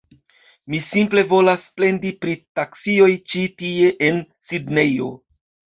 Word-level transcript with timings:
Mi 0.73 0.79
simple 0.85 1.23
volas 1.33 1.67
plendi 1.81 2.15
pri 2.25 2.35
taksioj 2.61 3.11
ĉi 3.35 3.47
tie 3.63 3.95
en 4.11 4.23
Sidnejo. 4.51 5.17